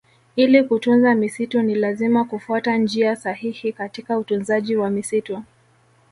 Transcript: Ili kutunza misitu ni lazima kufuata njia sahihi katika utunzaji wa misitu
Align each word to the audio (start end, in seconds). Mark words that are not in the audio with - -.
Ili 0.35 0.63
kutunza 0.63 1.15
misitu 1.15 1.61
ni 1.61 1.75
lazima 1.75 2.25
kufuata 2.25 2.77
njia 2.77 3.15
sahihi 3.15 3.73
katika 3.73 4.17
utunzaji 4.17 4.75
wa 4.75 4.89
misitu 4.89 5.43